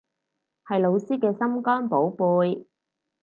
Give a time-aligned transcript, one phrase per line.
[0.65, 2.65] 係老師嘅心肝寶貝